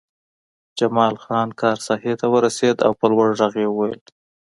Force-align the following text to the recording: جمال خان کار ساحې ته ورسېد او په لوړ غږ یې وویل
جمال 0.77 1.15
خان 1.23 1.47
کار 1.61 1.77
ساحې 1.87 2.13
ته 2.19 2.25
ورسېد 2.33 2.77
او 2.85 2.91
په 2.99 3.05
لوړ 3.11 3.29
غږ 3.39 3.53
یې 3.63 3.67
وویل 3.69 4.01